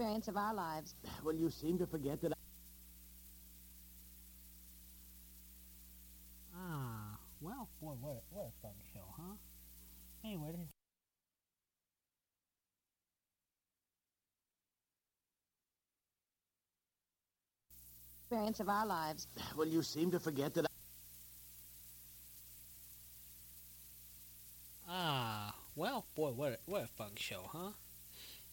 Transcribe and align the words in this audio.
experience 0.00 0.28
of 0.28 0.36
our 0.38 0.54
lives. 0.54 0.94
Well, 1.24 1.34
you 1.34 1.50
seem 1.50 1.76
to 1.78 1.86
forget 1.86 2.22
that. 2.22 2.32
Ah, 6.56 7.18
well, 7.42 7.68
boy, 7.82 7.92
what 8.00 8.12
a, 8.12 8.34
what 8.34 8.46
a 8.46 8.52
fun 8.62 8.72
show, 8.94 9.04
huh? 9.18 9.34
Anyway, 10.24 10.52
this 10.52 10.60
is 10.60 10.68
Experience 18.30 18.60
of 18.60 18.68
our 18.70 18.86
lives. 18.86 19.26
Well, 19.56 19.68
you 19.68 19.82
seem 19.82 20.10
to 20.12 20.18
forget 20.18 20.54
that. 20.54 20.66
Ah, 24.88 25.54
well, 25.76 26.06
boy, 26.14 26.30
what 26.30 26.52
a, 26.52 26.58
what 26.64 26.84
a 26.84 26.86
fun 26.86 27.10
show, 27.16 27.42
huh? 27.52 27.72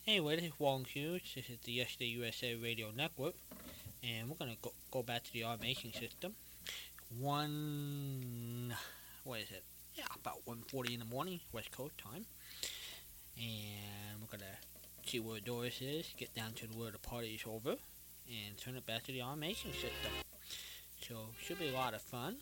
Anyway, 0.08 0.38
this 0.38 0.46
is 0.46 0.58
Walden 0.58 0.86
Hughes. 0.86 1.34
This 1.36 1.50
is 1.50 1.58
the 1.66 1.74
Yesterday 1.74 2.06
USA 2.06 2.56
Radio 2.56 2.92
Network, 2.96 3.34
and 4.02 4.30
we're 4.30 4.38
gonna 4.38 4.56
go, 4.62 4.72
go 4.90 5.04
back 5.04 5.26
to 5.26 5.34
the 5.34 5.44
automation 5.44 5.92
system. 5.92 6.34
One, 7.20 8.74
what 9.26 9.42
is 9.42 9.52
it? 9.52 9.66
Yeah, 9.98 10.06
about 10.16 10.46
1:40 10.46 10.94
in 10.94 11.00
the 11.00 11.06
morning, 11.06 11.42
West 11.52 11.72
Coast 11.72 11.98
time, 11.98 12.26
and 13.38 14.22
we're 14.22 14.28
gonna 14.32 14.60
see 15.06 15.20
where 15.20 15.42
Doris 15.42 15.82
is, 15.82 16.14
get 16.16 16.34
down 16.34 16.54
to 16.54 16.68
where 16.68 16.92
the 16.92 17.00
party 17.00 17.36
is 17.36 17.42
over, 17.46 17.76
and 18.30 18.58
turn 18.58 18.78
it 18.78 18.86
back 18.86 19.04
to 19.08 19.12
the 19.12 19.22
automation 19.22 19.74
system. 19.74 20.14
So 21.06 21.31
should 21.44 21.59
be 21.59 21.68
a 21.68 21.74
lot 21.74 21.94
of 21.94 22.02
fun. 22.02 22.38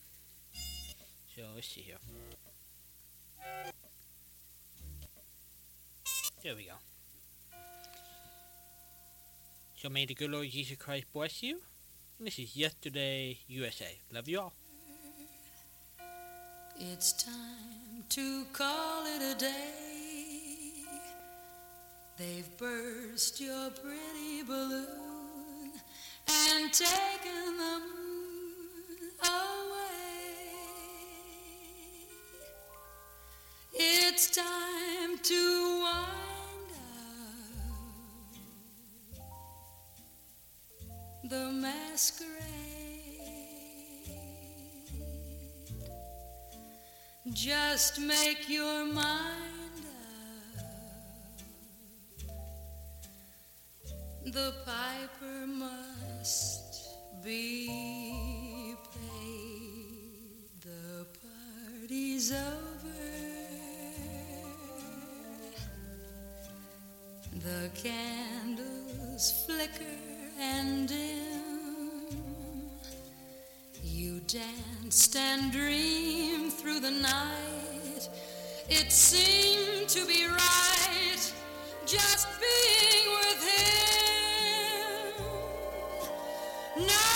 So 1.36 1.42
let's 1.56 1.68
see 1.68 1.82
here. 1.82 1.98
There 6.44 6.56
we 6.56 6.66
go. 6.66 6.76
So 9.86 9.90
may 9.90 10.08
the 10.08 10.16
good 10.16 10.32
Lord 10.32 10.50
Jesus 10.50 10.78
Christ 10.78 11.06
bless 11.14 11.44
you. 11.44 11.60
And 12.18 12.26
this 12.26 12.40
is 12.40 12.58
Yesterday 12.58 13.38
USA. 13.48 14.00
Love 14.12 14.28
you 14.28 14.40
all. 14.40 14.54
It's 16.80 17.14
time 17.14 18.04
to 18.10 18.46
call 18.52 19.06
it 19.06 19.36
a 19.36 19.38
day. 19.38 20.86
They've 22.18 22.58
burst 22.58 23.40
your 23.40 23.70
pretty 23.70 24.42
balloon 24.48 25.74
and 26.30 26.74
taken 26.74 27.56
the 27.56 27.80
moon 27.86 29.12
away. 29.22 30.48
It's 33.72 34.36
time 34.36 35.20
to 35.22 35.80
wind 35.80 36.25
the 41.30 41.52
masquerade. 41.52 42.32
Just 47.34 48.00
make 48.00 48.48
your 48.48 48.86
mind 48.86 49.86
up. 52.16 52.32
The 54.26 54.54
piper 54.66 55.48
must 55.48 56.94
be 57.24 58.76
paid. 58.94 60.62
The 60.62 61.08
party's 61.20 62.32
over. 62.32 62.76
The 67.44 67.70
candles 67.76 69.46
flicker 69.46 70.15
and 70.40 70.88
dim. 70.88 70.96
You 73.84 74.20
danced 74.22 75.16
and 75.16 75.52
dreamed 75.52 76.54
through 76.54 76.80
the 76.80 76.92
night. 76.92 78.10
It 78.70 78.92
seemed 78.92 79.90
to 79.90 80.06
be 80.06 80.26
right 80.28 81.34
just 81.86 82.28
being 82.40 83.10
with 83.20 83.42
him. 86.78 86.88
Now 86.88 87.15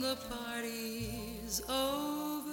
The 0.00 0.16
party's 0.30 1.60
over. 1.68 2.50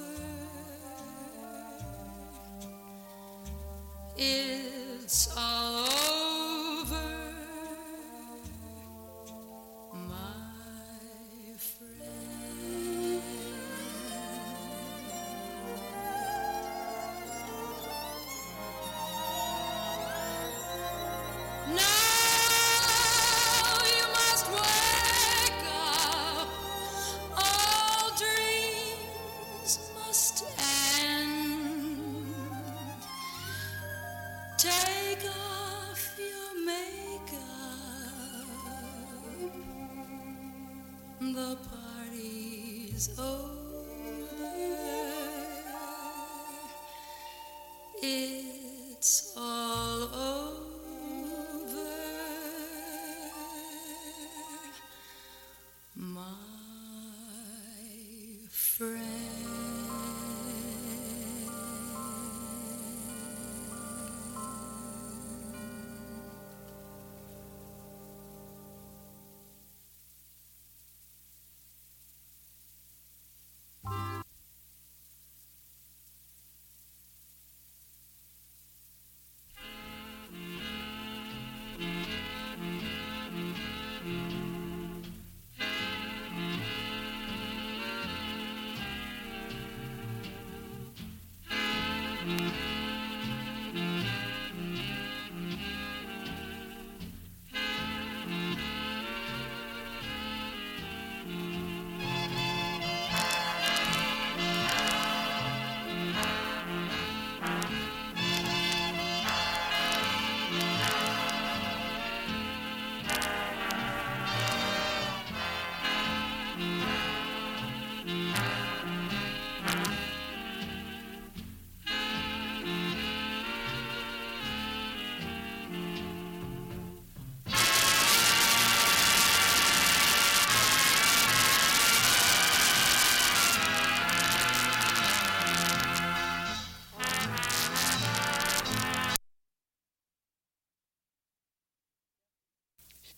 It's 4.18 5.34
all 5.38 5.59
Take 34.59 35.24
off 35.25 36.20
your 36.20 36.66
makeup. 36.66 37.40
The 41.22 41.58
party's 41.70 43.18
over. 43.18 43.86
It's 48.02 49.34
all 49.38 49.69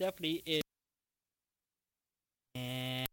definitely 0.01 0.41
is. 0.47 0.63
And 2.55 3.07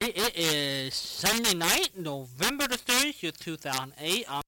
it 0.00 0.18
it 0.18 0.36
is 0.36 0.94
Sunday 0.94 1.54
night, 1.54 1.90
November 1.96 2.68
the 2.68 2.76
30th, 2.76 3.38
2008. 3.38 4.26
I'm 4.28 4.42